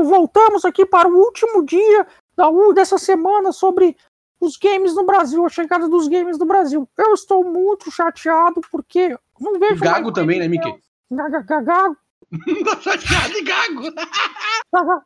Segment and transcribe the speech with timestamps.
[0.00, 2.06] Nogueirinho, voltamos aqui para o último dia
[2.36, 3.96] da, dessa semana sobre
[4.40, 6.88] os games no Brasil, a chegada dos games no Brasil.
[6.96, 9.82] Eu estou muito chateado porque não vejo.
[9.82, 10.70] Gago também, né, Mickey?
[10.70, 11.96] Gago.
[12.64, 13.92] Tá chateado e gago.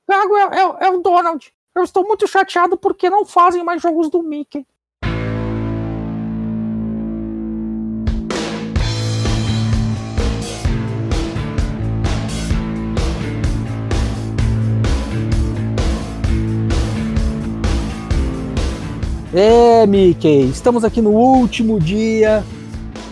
[0.07, 1.51] Gago é, é, é o Donald.
[1.75, 4.67] Eu estou muito chateado porque não fazem mais jogos do Mickey.
[19.37, 22.45] É, Mickey, estamos aqui no último dia,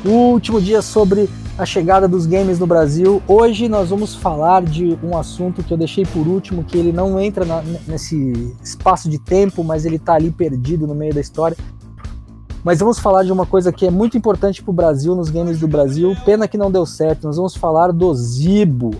[0.04, 3.20] último dia sobre a chegada dos games no Brasil.
[3.26, 7.18] Hoje nós vamos falar de um assunto que eu deixei por último, que ele não
[7.18, 11.56] entra na, nesse espaço de tempo, mas ele está ali perdido no meio da história.
[12.62, 15.58] Mas vamos falar de uma coisa que é muito importante para o Brasil, nos games
[15.58, 16.16] do Brasil.
[16.24, 17.26] Pena que não deu certo.
[17.26, 18.92] Nós vamos falar do Zibo.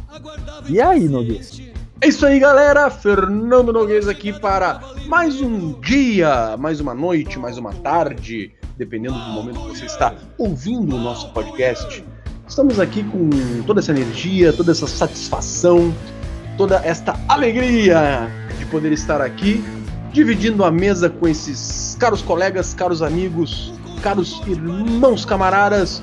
[0.69, 1.72] E aí, Noguês?
[2.03, 2.91] É isso aí, galera.
[2.91, 9.31] Fernando Noguês aqui para mais um dia, mais uma noite, mais uma tarde, dependendo do
[9.31, 12.05] momento que você está ouvindo o nosso podcast.
[12.49, 13.31] Estamos aqui com
[13.69, 15.95] toda essa energia, toda essa satisfação,
[16.59, 18.29] toda esta alegria
[18.59, 19.63] de poder estar aqui,
[20.13, 23.73] dividindo a mesa com esses caros colegas, caros amigos,
[24.03, 26.03] caros irmãos camaradas,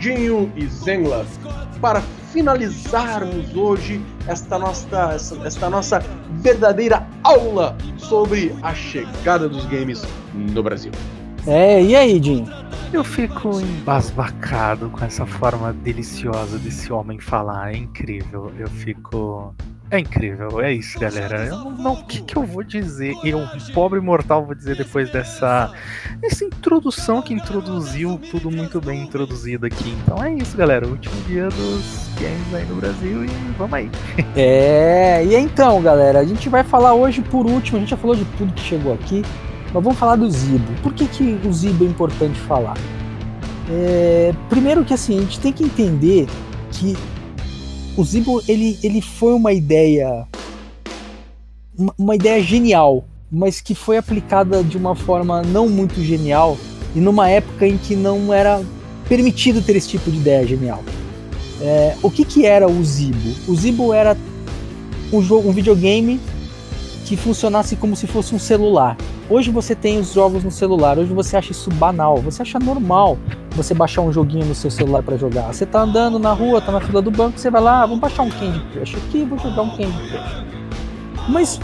[0.00, 1.26] Dinho e Zengla,
[1.78, 2.00] para
[2.32, 6.02] finalizarmos hoje esta nossa, esta nossa
[6.40, 10.90] verdadeira aula sobre a chegada dos games no Brasil.
[11.46, 12.46] É, e aí, Jim?
[12.94, 17.74] Eu fico embasbacado com essa forma deliciosa desse homem falar.
[17.74, 18.50] É incrível.
[18.58, 19.54] Eu fico.
[19.90, 21.46] É incrível, é isso, galera.
[21.46, 23.12] Eu não, o que, que eu vou dizer?
[23.24, 23.40] Eu,
[23.74, 25.72] pobre mortal, vou dizer depois dessa,
[26.22, 29.90] essa introdução que introduziu tudo muito bem introduzido aqui.
[30.04, 30.86] Então é isso, galera.
[30.86, 33.90] Último dia dos games aí no Brasil e vamos aí.
[34.36, 37.78] É, e então, galera, a gente vai falar hoje por último.
[37.78, 39.22] A gente já falou de tudo que chegou aqui,
[39.72, 40.72] mas vamos falar do Zibo.
[40.82, 42.76] Por que, que o Zibo é importante falar?
[43.68, 46.28] É, primeiro que assim, a gente tem que entender
[46.70, 46.96] que
[47.96, 50.26] o Zibo ele, ele foi uma ideia
[51.76, 56.58] uma, uma, ideia genial, mas que foi aplicada de uma forma não muito genial
[56.94, 58.62] e numa época em que não era
[59.08, 60.82] permitido ter esse tipo de ideia genial.
[61.60, 63.34] É, o que, que era o Zibo?
[63.48, 64.16] O Zibo era
[65.12, 66.20] um, jogo, um videogame
[67.04, 68.96] que funcionasse como se fosse um celular.
[69.28, 73.18] Hoje você tem os jogos no celular, hoje você acha isso banal, você acha normal
[73.56, 75.52] você baixar um joguinho no seu celular para jogar.
[75.52, 78.00] Você tá andando na rua, tá na fila do banco, você vai lá, ah, vamos
[78.00, 80.44] baixar um Candy Crush aqui, vou jogar um Candy Crush.
[81.28, 81.60] Mas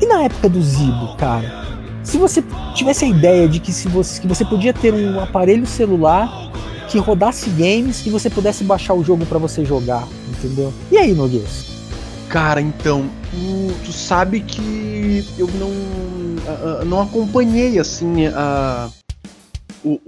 [0.00, 1.60] e na época do Zibo, cara?
[2.02, 2.42] Se você
[2.74, 6.50] tivesse a ideia de que, se você, que você podia ter um aparelho celular
[6.88, 10.72] que rodasse games e você pudesse baixar o jogo para você jogar, entendeu?
[10.90, 11.70] E aí, Noguês?
[12.28, 13.08] Cara, então,
[13.84, 18.88] tu sabe que eu não, não acompanhei assim a,
[19.84, 20.00] o,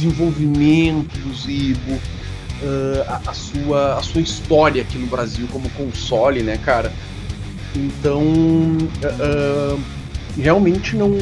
[0.00, 6.58] desenvolvimento Zibo, uh, a, a, sua, a sua história aqui no Brasil como console, né,
[6.58, 6.92] cara?
[7.76, 9.80] Então, uh,
[10.36, 11.12] realmente não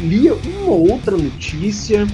[0.00, 2.06] lia uma outra notícia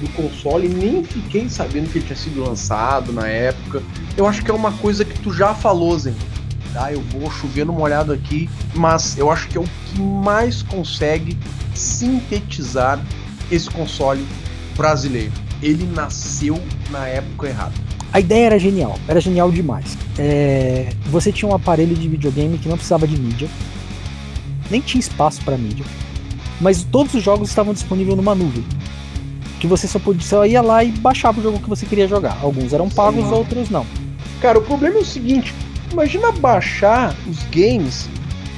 [0.00, 3.82] do console, nem fiquei sabendo que ele tinha sido lançado na época.
[4.16, 6.14] Eu acho que é uma coisa que tu já falou, Zen.
[6.74, 6.92] Tá?
[6.92, 11.36] Eu vou chover no molhado aqui, mas eu acho que é o que mais consegue
[11.74, 13.02] sintetizar
[13.50, 14.24] esse console
[14.76, 15.45] brasileiro.
[15.62, 17.74] Ele nasceu na época errada.
[18.12, 19.96] A ideia era genial, era genial demais.
[20.18, 20.88] É...
[21.06, 23.48] Você tinha um aparelho de videogame que não precisava de mídia,
[24.70, 25.84] nem tinha espaço para mídia,
[26.60, 28.64] mas todos os jogos estavam disponíveis numa nuvem
[29.60, 32.38] que você só podia só ia lá e baixava o jogo que você queria jogar.
[32.42, 33.32] Alguns eram pagos, Sim.
[33.32, 33.86] outros não.
[34.40, 35.54] Cara, o problema é o seguinte:
[35.90, 38.08] imagina baixar os games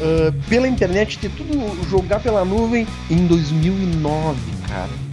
[0.01, 4.39] uh, pela internet, ter tudo jogar pela nuvem em 2009,
[4.69, 5.08] cara.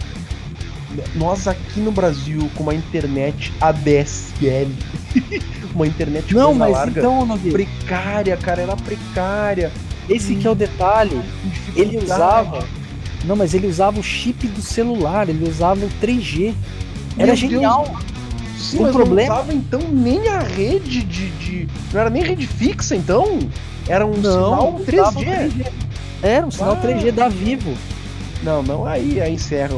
[1.14, 4.70] Nós aqui no Brasil, com uma internet ADSL,
[5.74, 9.72] uma internet não, mas larga, então, precária, cara, era precária.
[10.08, 11.20] Esse hum, que é o detalhe.
[11.74, 12.64] Ele usava
[13.26, 16.54] não, mas ele usava o chip do celular, ele usava o 3G.
[17.18, 17.84] Era Meu genial.
[17.84, 18.16] Deus.
[18.58, 19.28] Sim, o problema.
[19.28, 23.38] Não usava então nem a rede de, de, Não era nem rede fixa, então?
[23.88, 25.26] Era um não, sinal 3G.
[25.26, 25.66] 3G.
[26.22, 26.86] Era um sinal ah.
[26.86, 27.76] 3G da Vivo.
[28.46, 29.74] Não, não, aí, aí encerra,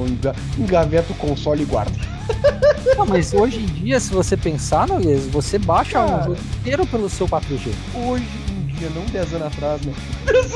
[0.58, 1.98] engaveta o console e guarda.
[2.96, 7.08] Não, mas hoje em dia, se você pensar, Noguês, você baixa um jogo inteiro pelo
[7.08, 7.70] seu 4G.
[7.94, 8.24] Hoje
[8.78, 9.92] dia, não 10 anos atrás, né?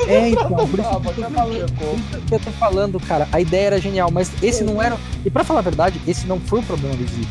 [0.07, 3.27] É, então, por isso, que eu, tô, eu tô falando, cara.
[3.31, 4.97] A ideia era genial, mas esse não era.
[5.25, 7.27] E pra falar a verdade, esse não foi o problema do Zibo.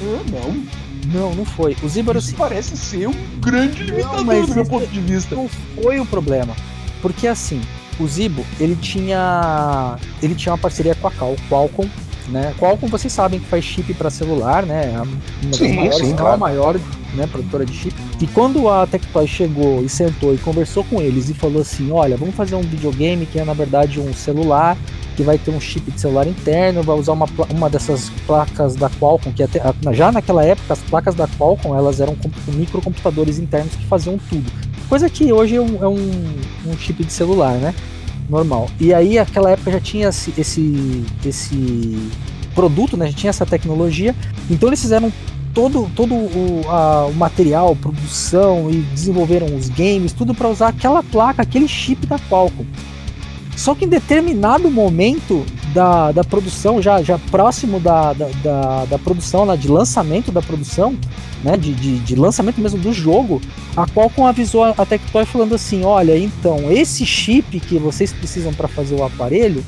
[0.00, 0.64] Ah, não.
[1.12, 1.76] Não, não foi.
[1.82, 5.34] O Zibo era Isso parece ser um grande limitador mas do meu ponto de vista.
[5.34, 5.48] não
[5.82, 6.54] foi o problema.
[7.00, 7.60] Porque assim,
[8.00, 11.88] o Zibo, ele tinha ele tinha uma parceria com a Cal, Qualcomm,
[12.28, 12.54] né?
[12.58, 14.92] Qualcomm, vocês sabem que faz chip para celular, né?
[14.94, 16.34] É Uma das Sim, maiores, sim, claro.
[16.34, 16.80] a maior,
[17.14, 17.94] né, produtora de chip.
[18.20, 22.16] E quando a Tectoy chegou e sentou e conversou com eles e falou assim: "Olha,
[22.16, 24.76] vamos fazer um videogame que é na verdade um celular
[25.16, 28.88] que vai ter um chip de celular interno, vai usar uma, uma dessas placas da
[28.88, 29.60] Qualcomm, que até,
[29.92, 34.48] já naquela época as placas da Qualcomm elas eram com- microcomputadores internos que faziam tudo.
[34.88, 36.24] Coisa que hoje é um, é um,
[36.66, 37.74] um chip de celular, né?
[38.28, 38.68] Normal.
[38.80, 41.98] E aí, aquela época já tinha esse, esse, esse
[42.54, 43.06] produto, né?
[43.08, 44.14] Já tinha essa tecnologia.
[44.50, 45.12] Então eles fizeram
[45.52, 51.02] todo, todo o, a- o material, produção e desenvolveram os games, tudo para usar aquela
[51.02, 52.66] placa, aquele chip da Qualcomm.
[53.56, 55.44] Só que em determinado momento
[55.74, 60.40] da, da produção, já, já próximo da, da, da, da produção, lá, de lançamento da
[60.40, 60.94] produção,
[61.42, 63.40] né, de, de, de lançamento mesmo do jogo,
[63.76, 68.68] a Qualcomm avisou a Tectoy falando assim, olha, então, esse chip que vocês precisam para
[68.68, 69.64] fazer o aparelho,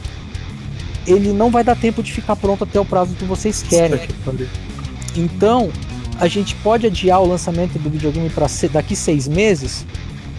[1.07, 4.01] ele não vai dar tempo de ficar pronto até o prazo que vocês querem.
[5.17, 5.71] Então,
[6.19, 9.87] a gente pode adiar o lançamento do videogame para daqui seis meses.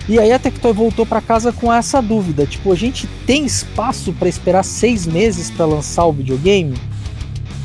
[0.07, 4.11] E aí a Tectoy voltou para casa com essa dúvida, tipo, a gente tem espaço
[4.13, 6.75] para esperar seis meses para lançar o videogame?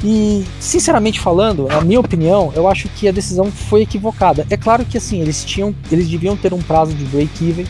[0.04, 4.46] E, sinceramente falando, a minha opinião, eu acho que a decisão foi equivocada.
[4.50, 7.66] É claro que assim, eles tinham, eles deviam ter um prazo de break-even,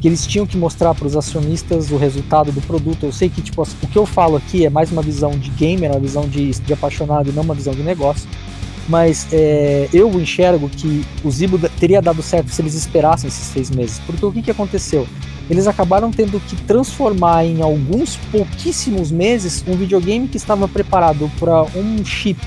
[0.00, 3.06] que eles tinham que mostrar para os acionistas o resultado do produto.
[3.06, 5.90] Eu sei que tipo, o que eu falo aqui é mais uma visão de gamer,
[5.90, 8.28] uma visão de, de apaixonado e não uma visão de negócio.
[8.88, 13.70] Mas é, eu enxergo que o Zibo teria dado certo se eles esperassem esses seis
[13.70, 14.00] meses.
[14.06, 15.06] Porque o que, que aconteceu?
[15.50, 21.62] Eles acabaram tendo que transformar em alguns pouquíssimos meses um videogame que estava preparado para
[21.76, 22.40] um chip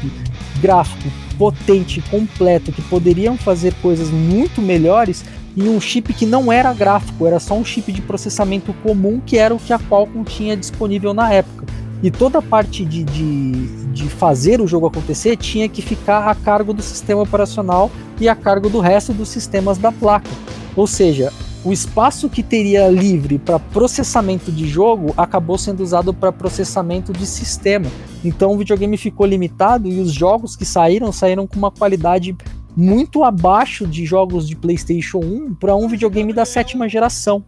[0.62, 5.24] gráfico potente, completo, que poderiam fazer coisas muito melhores
[5.57, 9.38] em um chip que não era gráfico, era só um chip de processamento comum que
[9.38, 11.65] era o que a Qualcomm tinha disponível na época.
[12.03, 16.33] E toda a parte de, de, de fazer o jogo acontecer tinha que ficar a
[16.33, 20.30] cargo do sistema operacional e a cargo do resto dos sistemas da placa.
[20.75, 21.31] Ou seja,
[21.63, 27.25] o espaço que teria livre para processamento de jogo acabou sendo usado para processamento de
[27.25, 27.88] sistema.
[28.24, 32.36] Então o videogame ficou limitado e os jogos que saíram saíram com uma qualidade
[32.75, 37.44] muito abaixo de jogos de PlayStation 1 para um videogame da sétima geração.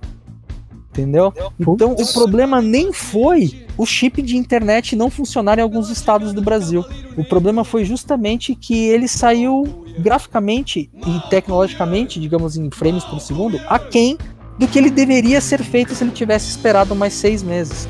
[0.92, 1.34] Entendeu?
[1.60, 6.42] Então o problema nem foi o chip de internet não funcionar em alguns estados do
[6.42, 6.86] Brasil.
[7.18, 13.60] O problema foi justamente que ele saiu graficamente e tecnologicamente, digamos em frames por segundo,
[13.68, 14.18] aquém
[14.58, 17.88] do que ele deveria ser feito se ele tivesse esperado mais seis meses.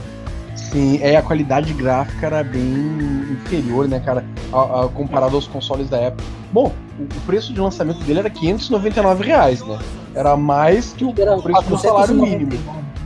[0.56, 2.64] Sim, é a qualidade gráfica era bem
[3.32, 6.24] inferior, né, cara, a- a- comparado aos consoles da época.
[6.52, 9.78] Bom, o, o preço de lançamento dele era 599 reais, né?
[10.16, 12.52] Era mais que o Era preço do salário mínimo.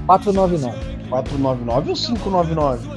[0.06, 0.78] 499.
[1.10, 2.88] 499 ou 599?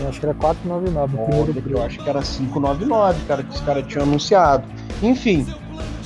[0.00, 1.78] Eu acho que era 499 o primeiro Olha, preço.
[1.78, 4.64] eu acho que era 599, cara, que os caras tinham anunciado.
[5.04, 5.46] Enfim,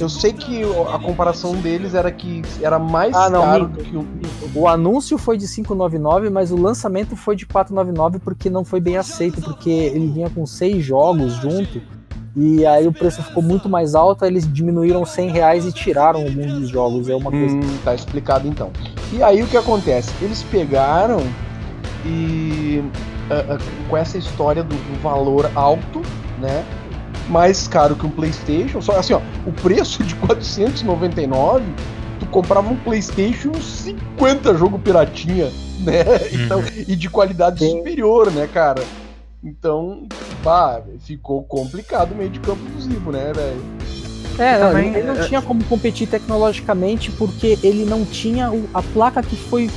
[0.00, 0.62] eu sei que
[0.92, 4.06] a comparação deles era que era mais Ah, não, caro do que o.
[4.54, 8.96] O anúncio foi de 599, mas o lançamento foi de 499 porque não foi bem
[8.96, 11.80] aceito, porque ele vinha com seis jogos junto.
[12.36, 16.52] E aí o preço ficou muito mais alto, eles diminuíram 100 reais e tiraram alguns
[16.52, 17.08] dos jogos.
[17.08, 17.56] É uma coisa.
[17.56, 18.70] Hum, tá explicado então.
[19.12, 20.12] E aí o que acontece?
[20.22, 21.20] Eles pegaram
[22.06, 22.82] e
[23.30, 26.00] ah, ah, com essa história do, do valor alto,
[26.38, 26.64] né?
[27.28, 31.64] Mais caro que um PlayStation, só assim, ó, o preço de 499,
[32.20, 36.04] tu comprava um PlayStation e uns 50 jogo piratinha, né?
[36.32, 37.78] Então, e de qualidade Sim.
[37.78, 38.82] superior, né, cara?
[39.44, 40.06] Então,
[40.42, 43.62] pá, ficou complicado o meio de campo do Zibo, né, velho?
[44.38, 48.68] É, não, também, ele não é- tinha como competir tecnologicamente porque ele não tinha o-
[48.72, 49.68] a placa que foi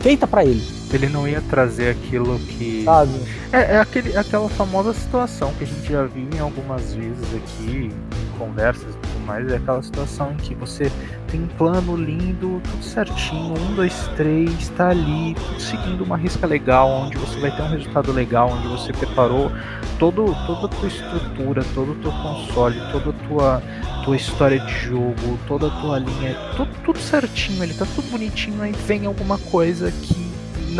[0.00, 0.62] feita pra ele,
[0.92, 2.84] Ele não ia trazer aquilo que.
[2.84, 3.12] sabe?
[3.52, 7.90] É, é aquele, aquela famosa situação que a gente já viu em algumas vezes aqui,
[7.90, 10.90] em conversas e tudo mais, é aquela situação em que você
[11.30, 16.46] tem um plano lindo, tudo certinho, um, dois, três, tá ali, tudo seguindo uma risca
[16.46, 19.50] legal, onde você vai ter um resultado legal, onde você preparou
[19.98, 23.62] todo, toda a tua estrutura, todo o teu console, toda a tua,
[24.04, 28.60] tua história de jogo, toda a tua linha, tudo, tudo certinho, ele tá tudo bonitinho,
[28.62, 30.29] aí vem alguma coisa que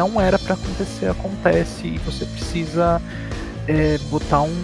[0.01, 3.03] não era pra acontecer, acontece e você precisa
[3.69, 4.57] é, botar um,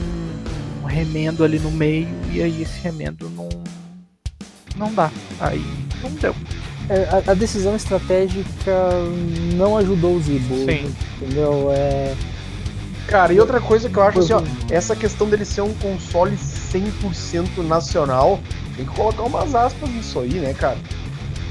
[0.83, 3.49] um remendo ali no meio e aí esse remendo não
[4.77, 5.63] não dá, aí
[6.03, 6.35] não deu.
[6.89, 8.73] É, a, a decisão estratégica
[9.55, 10.95] não ajudou o Zibo, Sim.
[11.21, 11.71] entendeu?
[11.73, 12.15] É,
[13.07, 16.37] Cara, e outra coisa que eu acho assim, ó, essa questão dele ser um console
[16.37, 18.41] 100% nacional,
[18.75, 20.79] tem que colocar umas aspas nisso aí, né, cara?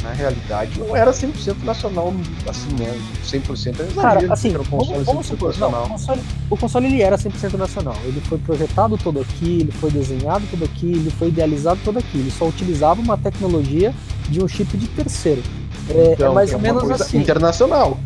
[0.06, 2.14] Na realidade, não era 100% nacional,
[2.48, 2.96] assim, né?
[3.26, 5.58] 100% é Cara, assim, era um console vamos, vamos.
[5.58, 6.22] Não, o, console,
[6.52, 7.98] o console ele era 100% nacional.
[8.04, 12.20] Ele foi projetado todo aqui, ele foi desenhado todo aqui, ele foi idealizado todo aqui.
[12.20, 13.96] Ele só utilizava uma tecnologia
[14.30, 15.42] de um chip de terceiro.
[15.90, 17.20] É, então, é mais é ou menos assim.
[17.20, 17.98] Internacional.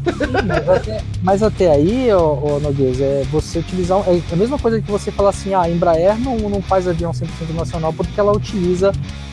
[0.45, 3.99] mas, até, mas até aí, ô, ô Noguês, é você utilizar.
[4.07, 7.11] É a mesma coisa que você falar assim: ah, a Embraer não, não faz avião
[7.11, 8.91] 100% nacional porque ela utiliza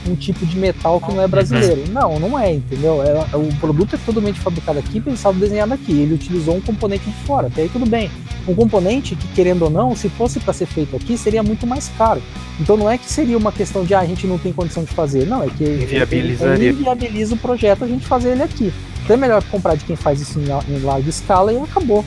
[0.09, 1.83] um tipo de metal que não é brasileiro.
[1.83, 1.93] Uhum.
[1.93, 3.03] Não, não é, entendeu?
[3.03, 5.93] É, é, o produto é totalmente fabricado aqui, pensado, desenhado aqui.
[5.93, 8.11] Ele utilizou um componente de fora, até aí tudo bem.
[8.49, 11.89] Um componente que, querendo ou não, se fosse para ser feito aqui, seria muito mais
[11.99, 12.23] caro.
[12.61, 14.93] Então não é que seria uma questão de ah, a gente não tem condição de
[14.93, 15.27] fazer.
[15.27, 16.71] Não, é que inviabilizaria.
[16.71, 18.73] inviabiliza o projeto a gente fazer ele aqui.
[19.03, 22.05] Então é melhor comprar de quem faz isso em, larga escala e acabou.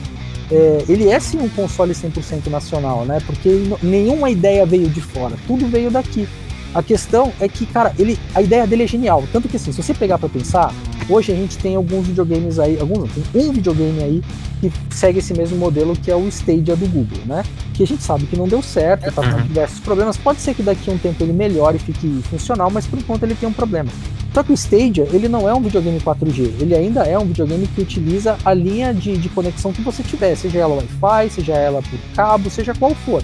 [0.50, 3.20] É, ele é sim um console 100% nacional, né?
[3.24, 3.48] Porque
[3.82, 6.28] nenhuma ideia veio de fora, tudo veio daqui.
[6.74, 9.24] A questão é que, cara, ele, a ideia dele é genial.
[9.32, 10.72] Tanto que assim, se você pegar para pensar,
[11.12, 14.22] hoje a gente tem alguns videogames aí, alguns tem um videogame aí
[14.60, 17.42] que segue esse mesmo modelo que é o Stadia do Google, né?
[17.74, 19.46] Que a gente sabe que não deu certo, tá com uhum.
[19.46, 20.16] diversos problemas.
[20.16, 23.22] Pode ser que daqui a um tempo ele melhore e fique funcional, mas por enquanto
[23.22, 23.90] ele tem um problema.
[24.34, 27.66] Só que o Stadia, ele não é um videogame 4G, ele ainda é um videogame
[27.66, 31.82] que utiliza a linha de, de conexão que você tiver, seja ela Wi-Fi, seja ela
[31.82, 33.22] por cabo, seja qual for.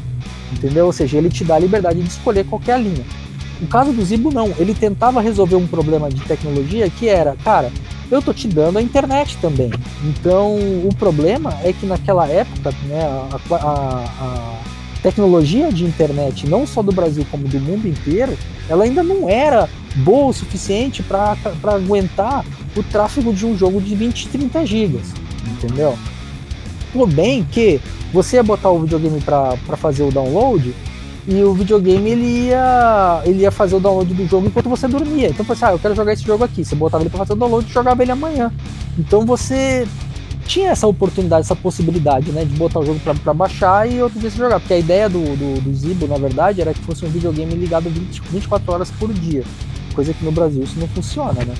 [0.52, 0.86] Entendeu?
[0.86, 3.04] Ou seja, ele te dá a liberdade de escolher qualquer linha.
[3.60, 4.52] No caso do Zibo, não.
[4.58, 7.72] Ele tentava resolver um problema de tecnologia que era, cara,
[8.10, 9.70] eu tô te dando a internet também.
[10.04, 14.58] Então, o problema é que naquela época, né, a, a, a
[15.02, 18.36] tecnologia de internet, não só do Brasil como do mundo inteiro,
[18.68, 22.44] ela ainda não era boa o suficiente para aguentar
[22.76, 25.14] o tráfego de um jogo de 20, 30 gigas,
[25.46, 25.96] entendeu?
[26.92, 27.80] Por bem que
[28.12, 30.74] você ia botar o videogame para fazer o download,
[31.28, 35.28] e o videogame ele ia, ele ia fazer o download do jogo enquanto você dormia.
[35.28, 36.64] Então você, ah, eu quero jogar esse jogo aqui.
[36.64, 38.52] Você botava ele para fazer o download e jogava ele amanhã.
[38.96, 39.88] Então você
[40.46, 44.30] tinha essa oportunidade, essa possibilidade, né, de botar o jogo para baixar e outro dia
[44.30, 44.60] você jogar.
[44.60, 47.90] Porque a ideia do, do, do, Zibo, na verdade, era que fosse um videogame ligado
[47.90, 49.42] 20, 24 horas por dia.
[49.94, 51.54] Coisa que no Brasil isso não funciona, né?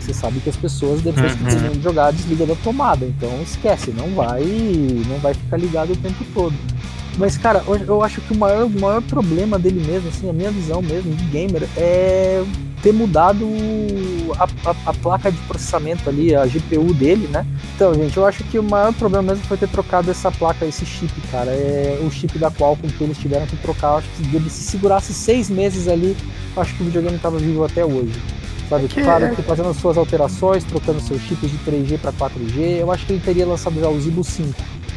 [0.00, 1.38] Você sabe que as pessoas, depois uhum.
[1.38, 3.04] que terminam de jogar, desligam da tomada.
[3.04, 4.44] Então esquece, não vai,
[5.06, 6.54] não vai ficar ligado o tempo todo.
[7.16, 10.50] Mas, cara, eu acho que o maior, o maior problema dele mesmo, assim, a minha
[10.50, 12.42] visão mesmo de gamer, é
[12.82, 13.48] ter mudado
[14.38, 17.46] a, a, a, placa de processamento ali, a GPU dele, né?
[17.74, 20.84] Então, gente, eu acho que o maior problema mesmo foi ter trocado essa placa, esse
[20.84, 21.50] chip, cara.
[21.50, 23.92] É o chip da Qualcomm que eles tiveram que trocar.
[23.92, 26.14] Eu acho que ele se segurasse seis meses ali,
[26.56, 28.20] acho que o videogame estava vivo até hoje.
[28.68, 29.02] Sabe, que...
[29.02, 33.06] claro que fazendo as suas alterações, trocando seus chips de 3G para 4G, eu acho
[33.06, 34.52] que ele teria lançado já o Zibo 5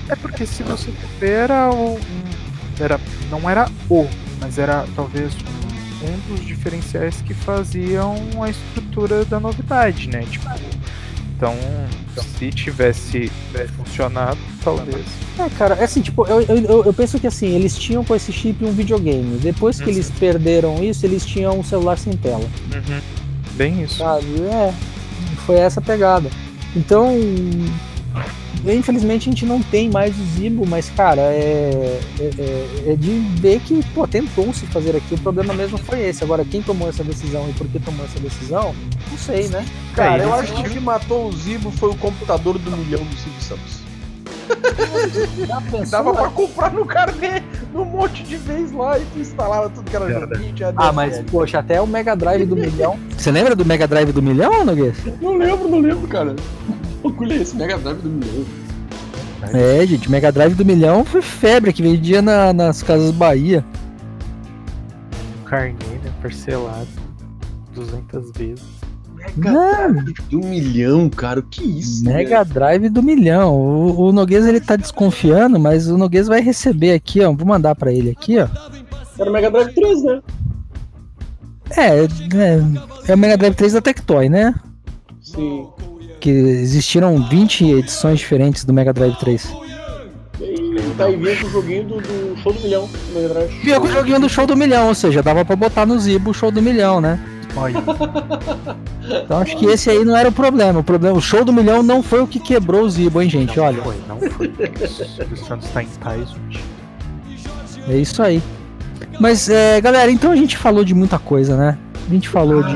[0.09, 1.97] é porque se você era, um,
[2.79, 2.99] era
[3.29, 4.07] não era o,
[4.39, 5.33] mas era talvez
[6.01, 10.23] um, dos diferenciais que faziam a estrutura da novidade, né?
[10.29, 10.47] Tipo,
[11.35, 11.55] então,
[12.39, 15.05] se tivesse, tivesse funcionado, talvez.
[15.37, 18.31] É, cara, é assim, tipo, eu, eu, eu, penso que assim, eles tinham com esse
[18.31, 19.37] chip um videogame.
[19.37, 19.91] Depois que uhum.
[19.91, 22.49] eles perderam isso, eles tinham um celular sem tela.
[22.73, 23.01] Uhum.
[23.53, 23.99] Bem isso.
[23.99, 24.25] Sabe?
[24.51, 24.73] É,
[25.45, 26.27] foi essa pegada.
[26.75, 27.15] Então,
[28.73, 33.11] Infelizmente a gente não tem mais o Zibo, mas cara, é, é, é, é de
[33.39, 35.15] ver que pô, tentou-se fazer aqui.
[35.15, 36.23] O problema mesmo foi esse.
[36.23, 38.75] Agora, quem tomou essa decisão e por que tomou essa decisão,
[39.09, 39.65] não sei, né?
[39.95, 43.15] Cara, eu acho que o que matou o Zibo foi o computador do milhão do
[43.15, 43.87] Silvio Santos.
[45.89, 47.43] Dava pra comprar no carnê
[47.75, 50.55] um monte de vez lá e tu instalava tudo que era joguinho.
[50.75, 52.97] Ah, mas poxa, até o Mega Drive do milhão.
[53.17, 54.95] Você lembra do Mega Drive do milhão, Noguês?
[55.21, 56.35] Não lembro, não lembro, cara.
[57.03, 57.55] Orgulho é esse?
[57.55, 58.45] Mega Drive do milhão.
[59.53, 63.63] É, gente, Mega Drive do milhão foi febre que vendia na, nas casas Bahia.
[65.45, 66.11] Carneiro, né?
[66.21, 66.87] Parcelado.
[67.73, 68.65] 200 vezes.
[69.15, 71.39] Mega Drive do milhão, cara.
[71.39, 72.03] O que isso?
[72.03, 73.55] Mega Drive do milhão.
[73.55, 77.31] O, o Noguês ele tá desconfiando, mas o Noguês vai receber aqui, ó.
[77.31, 78.47] Vou mandar pra ele aqui, ó.
[79.19, 80.21] Era o Mega Drive 3, né?
[81.69, 84.55] É, é, é o Mega Drive 3 da Tectoy, né?
[85.21, 85.67] Sim
[86.27, 89.55] que existiram 20 edições diferentes do Mega Drive 3.
[90.41, 93.49] E tá aí vinha com o joguinho do, do, Show do Milhão do Mega Drive.
[93.63, 96.31] Vinha com o joguinho do Show do Milhão, ou seja, dava pra botar no Zibo
[96.31, 97.17] o Show do Milhão, né?
[97.55, 97.81] Olha.
[99.23, 100.81] Então acho que esse aí não era o problema.
[100.81, 103.55] O problema, o show do milhão não foi o que quebrou o Zibo, hein, gente?
[103.55, 103.81] Não Olha.
[103.81, 104.47] Foi, não foi.
[105.31, 106.35] o Santos tá em tais.
[107.87, 108.43] É isso aí.
[109.17, 111.77] Mas, é, galera, então a gente falou de muita coisa, né?
[112.05, 112.75] A gente falou de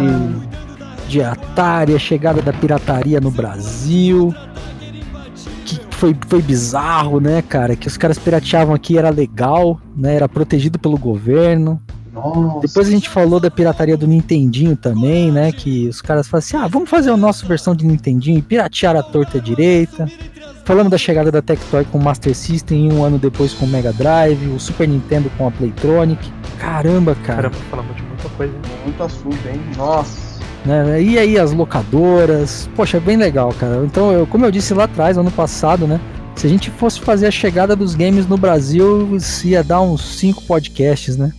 [1.12, 4.34] de Atari, a chegada da pirataria no Brasil.
[5.66, 7.76] Que foi, foi bizarro, né, cara?
[7.76, 10.16] Que os caras pirateavam aqui, era legal, né?
[10.16, 11.82] Era protegido pelo governo.
[12.14, 12.68] Nossa.
[12.68, 15.52] Depois a gente falou da pirataria do Nintendinho também, né?
[15.52, 18.96] Que os caras falam assim: ah, vamos fazer a nossa versão de Nintendinho e piratear
[18.96, 20.10] a torta direita.
[20.64, 23.68] Falamos da chegada da Tectoy com o Master System e um ano depois com o
[23.68, 26.32] Mega Drive, o Super Nintendo com a Playtronic.
[26.58, 27.50] Caramba, cara.
[27.50, 28.54] Caramba, falamos de muita coisa.
[28.86, 29.62] Muito assunto, hein?
[29.76, 30.31] Nossa.
[30.66, 31.02] Né?
[31.02, 32.70] E aí as locadoras.
[32.76, 33.84] Poxa, é bem legal, cara.
[33.86, 36.00] Então, eu, como eu disse lá atrás, ano passado, né?
[36.36, 40.44] Se a gente fosse fazer a chegada dos games no Brasil, ia dar uns 5
[40.44, 41.32] podcasts, né?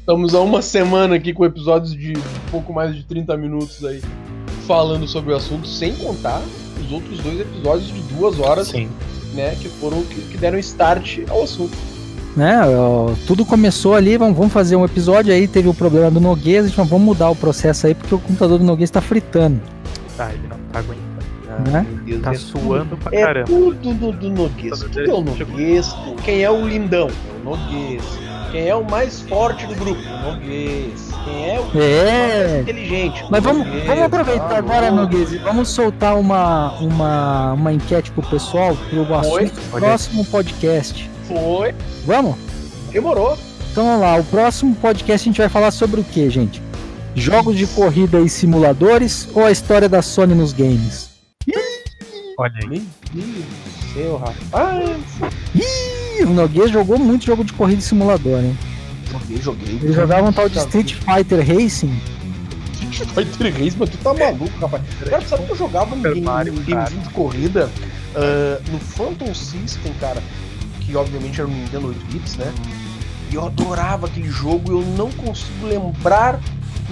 [0.00, 4.02] Estamos há uma semana aqui com episódios de um pouco mais de 30 minutos aí,
[4.66, 6.42] falando sobre o assunto, sem contar
[6.84, 8.88] os outros dois episódios de duas horas, Sim.
[9.32, 9.54] né?
[9.60, 11.76] Que foram que, que deram start ao assunto
[12.36, 12.60] né?
[13.26, 16.68] Tudo começou ali, vamos, vamos fazer um episódio aí, teve o problema do Noguês, a
[16.68, 19.60] gente vamos mudar o processo aí porque o computador do Noguês está fritando.
[20.16, 21.12] Tá, ele não tá aguentando.
[21.70, 21.86] Né?
[22.04, 23.46] Deus, tá é suando pra é caramba.
[23.46, 24.82] Tudo do, do Noguês.
[24.84, 25.96] Quem é o Noguês?
[26.24, 27.08] Quem é o lindão?
[27.08, 28.02] É o Noguês.
[28.50, 30.00] Quem é o mais forte do grupo?
[30.00, 31.10] O Noguês.
[31.24, 32.48] Quem é o é.
[32.48, 33.24] mais inteligente?
[33.30, 38.22] Mas vamos, vamos aproveitar tá agora, Noguês, e vamos soltar uma, uma, uma enquete pro
[38.22, 41.11] pessoal pro assunto do próximo podcast.
[41.32, 41.74] Foi.
[42.04, 42.36] Vamos?
[42.90, 43.38] Demorou.
[43.70, 46.62] Então vamos lá, o próximo podcast a gente vai falar sobre o que, gente?
[47.14, 51.10] Jogos de corrida e simuladores ou a história da Sony nos games?
[52.38, 52.82] Olha aí.
[53.14, 55.00] Meu Deus do céu, rapaz.
[55.54, 58.58] Ih, o Noguês jogou muito jogo de corrida e simulador, hein?
[59.10, 59.74] Joguei, joguei.
[59.82, 61.94] Ele jogava um tal de Street Fighter Racing.
[62.90, 64.82] Street Fighter Racing, mas tu tá maluco, rapaz.
[65.08, 67.70] Cara, sabe que eu jogava um game, um gamezinho de corrida
[68.16, 70.22] uh, no Phantom System, cara?
[70.92, 72.52] Que obviamente era um Nintendo 8 bits, né?
[73.30, 76.38] E eu adorava aquele jogo eu não consigo lembrar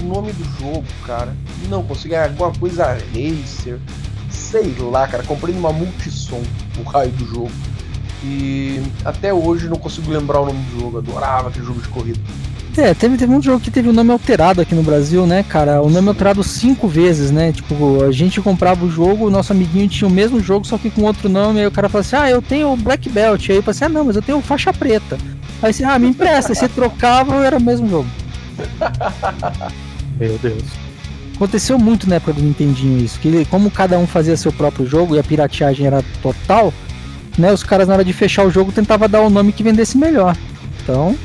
[0.00, 1.36] o nome do jogo, cara.
[1.68, 3.78] Não consigo, é alguma coisa Racer,
[4.30, 5.22] sei lá, cara.
[5.22, 6.42] Comprei numa Multissom
[6.78, 7.52] o raio do jogo.
[8.24, 10.98] E até hoje não consigo lembrar o nome do jogo.
[10.98, 12.20] Adorava aquele jogo de corrida.
[12.76, 15.82] É, teve, teve um jogo que teve o nome alterado aqui no Brasil, né, cara?
[15.82, 17.52] O nome alterado cinco vezes, né?
[17.52, 20.88] Tipo, a gente comprava o jogo, o nosso amiguinho tinha o mesmo jogo, só que
[20.88, 23.50] com outro nome, aí o cara falava assim, ah, eu tenho o Black Belt.
[23.50, 25.18] Aí eu falei assim, ah, não, mas eu tenho faixa preta.
[25.62, 26.52] Aí você, ah, me empresta.
[26.52, 28.08] aí você trocava, era o mesmo jogo.
[30.18, 30.62] Meu Deus.
[31.34, 35.16] Aconteceu muito na época do Nintendinho isso, que como cada um fazia seu próprio jogo
[35.16, 36.72] e a pirateagem era total,
[37.38, 39.96] né, os caras na hora de fechar o jogo tentavam dar o nome que vendesse
[39.96, 40.36] melhor.
[40.82, 41.16] Então,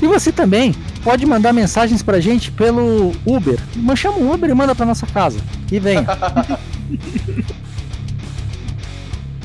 [0.00, 3.58] E você também pode mandar mensagens pra gente pelo Uber.
[3.94, 5.38] Chama o Uber e manda pra nossa casa.
[5.70, 5.98] E vem.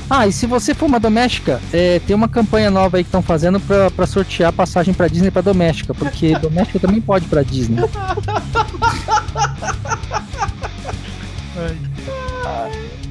[0.10, 3.21] ah, e se você for uma doméstica, é, tem uma campanha nova aí que estão
[3.21, 7.84] fazendo pra, pra sortear passagem pra Disney pra doméstica, porque doméstica também pode pra Disney.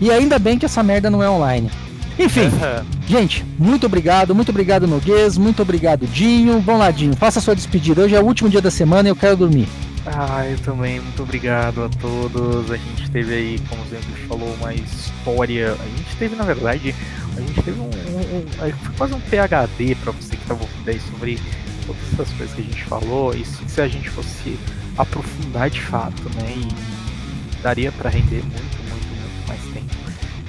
[0.00, 1.70] E ainda bem que essa merda não é online.
[2.18, 2.50] Enfim,
[3.06, 6.60] gente, muito obrigado, muito obrigado Noguês, muito obrigado Dinho.
[6.60, 8.02] Vamos lá, Dinho, faça a sua despedida.
[8.02, 9.68] Hoje é o último dia da semana e eu quero dormir.
[10.06, 12.70] Ah, eu também, muito obrigado a todos.
[12.70, 15.72] A gente teve aí, como o sempre falou, uma história.
[15.72, 16.94] A gente teve, na verdade,
[17.36, 17.84] a gente teve um.
[17.84, 21.38] um, um foi quase um PHD para você que estava ouvindo aí sobre
[21.86, 23.34] todas essas coisas que a gente falou.
[23.34, 24.58] E se a gente fosse
[24.96, 26.54] aprofundar de fato, né?
[26.56, 28.87] E daria para render muito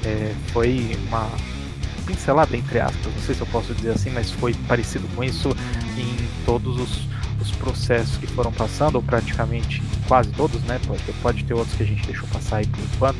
[0.05, 1.29] é, foi uma
[2.05, 5.49] pincelada, entre aspas, não sei se eu posso dizer assim, mas foi parecido com isso
[5.97, 7.07] em todos os,
[7.39, 10.79] os processos que foram passando, ou praticamente quase todos, né?
[10.87, 13.19] Pode, pode ter outros que a gente deixou passar aí por enquanto,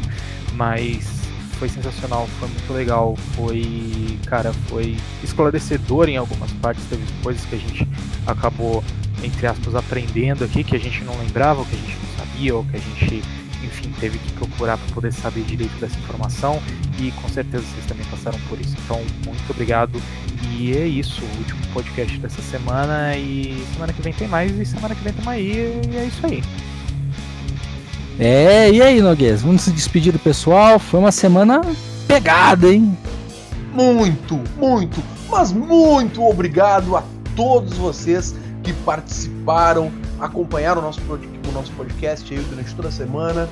[0.54, 1.20] mas
[1.60, 7.56] foi sensacional, foi muito legal, foi, cara, foi esclarecedor em algumas partes, teve coisas que
[7.56, 7.88] a gente
[8.26, 8.84] acabou,
[9.22, 12.64] entre aspas, aprendendo aqui, que a gente não lembrava, que a gente não sabia, ou
[12.64, 13.24] que a gente
[13.64, 16.62] enfim, teve que procurar para poder saber direito dessa informação
[17.00, 18.76] e com certeza vocês também passaram por isso.
[18.84, 20.02] Então, muito obrigado.
[20.58, 24.66] E é isso, o último podcast dessa semana e semana que vem tem mais e
[24.66, 26.44] semana que vem tem mais e é isso aí.
[28.20, 29.42] É, e aí, Noguês?
[29.42, 30.78] Vamos se despedir do pessoal.
[30.78, 31.62] Foi uma semana
[32.06, 32.98] pegada, hein?
[33.74, 37.04] Muito, muito, mas muito obrigado a
[37.36, 41.00] todos vocês que participaram, acompanharam o nosso,
[41.50, 43.50] o nosso podcast aí durante toda a semana,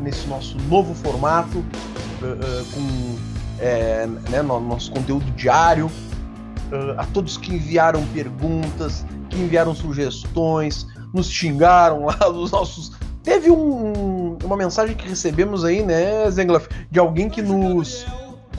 [0.00, 3.18] nesse nosso novo formato, uh, uh, com
[3.58, 5.86] é, né, nosso conteúdo diário.
[5.86, 13.50] Uh, a todos que enviaram perguntas, que enviaram sugestões, nos xingaram lá dos nossos Teve
[13.50, 18.06] um, uma mensagem que recebemos aí, né, Zenglaf, de alguém que nos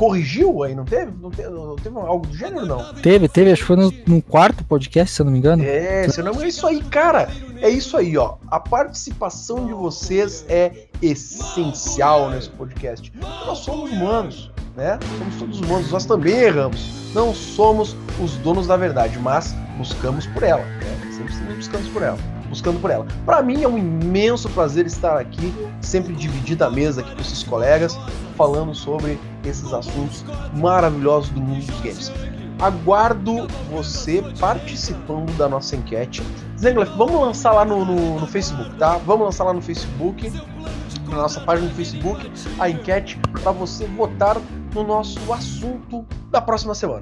[0.02, 1.12] corrigiu aí, não teve?
[1.22, 2.92] Não teve, não teve algo do gênero, não?
[2.96, 5.64] Teve, teve, acho que foi no, no, quarto podcast, se eu não me engano.
[5.64, 7.30] É, se não é isso aí, cara.
[7.62, 8.38] É isso aí, ó.
[8.48, 13.14] A participação de vocês é essencial nesse podcast.
[13.46, 14.98] Nós somos humanos, né?
[15.20, 17.14] Somos todos humanos, nós também erramos.
[17.14, 20.64] Não somos os donos da verdade, mas buscamos por ela.
[20.64, 21.12] Né?
[21.16, 22.18] Sempre buscamos por ela
[22.50, 23.08] buscando por ela.
[23.26, 27.44] Para mim é um imenso prazer estar aqui, sempre dividindo a mesa aqui com esses
[27.44, 27.98] colegas,
[28.36, 32.12] falando sobre esses assuntos maravilhosos do mundo dos games.
[32.60, 36.22] Aguardo você participando da nossa enquete.
[36.58, 38.98] Zenglef, vamos lançar lá no, no, no, Facebook, tá?
[39.00, 40.32] Vamos lançar lá no Facebook,
[41.10, 44.38] na nossa página do Facebook, a enquete para você votar
[44.76, 47.02] no nosso assunto da próxima semana,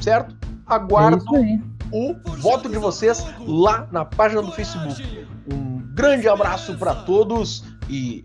[0.00, 0.36] certo?
[0.66, 1.58] Aguardo é
[1.90, 5.26] o voto de vocês lá na página do Facebook.
[5.50, 8.24] Um grande abraço para todos e!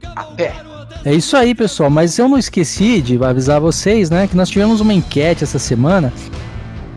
[1.06, 1.90] É isso aí, pessoal.
[1.90, 6.14] Mas eu não esqueci de avisar vocês, né, que nós tivemos uma enquete essa semana,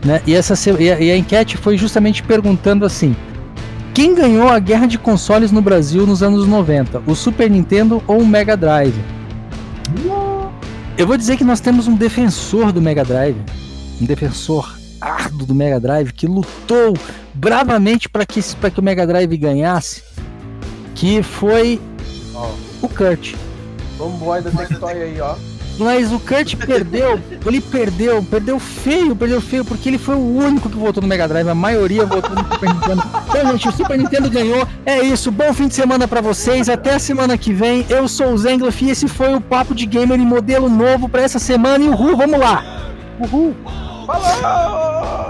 [0.05, 0.21] né?
[0.25, 3.15] E essa e a, e a enquete foi justamente perguntando assim:
[3.93, 7.03] quem ganhou a guerra de consoles no Brasil nos anos 90?
[7.05, 8.95] O Super Nintendo ou o Mega Drive?
[10.97, 13.37] Eu vou dizer que nós temos um defensor do Mega Drive,
[14.01, 16.95] um defensor árduo do Mega Drive que lutou
[17.33, 20.03] bravamente para que, que o Mega Drive ganhasse,
[20.95, 21.79] que foi
[22.81, 23.35] o Kurt.
[23.97, 25.35] Tomboy da Tectoy aí, ó.
[25.79, 30.69] Mas o Kurt perdeu, ele perdeu, perdeu feio, perdeu feio, porque ele foi o único
[30.69, 33.03] que votou no Mega Drive, a maioria votou no Super Nintendo.
[33.29, 34.67] Então, gente, o Super Nintendo ganhou.
[34.85, 37.85] É isso, bom fim de semana para vocês, até a semana que vem.
[37.89, 41.21] Eu sou o Zengloff e esse foi o Papo de Gamer em modelo novo para
[41.21, 41.83] essa semana.
[41.83, 42.63] E uhul, vamos lá!
[43.19, 43.55] Uhul!
[44.07, 45.26] Falou!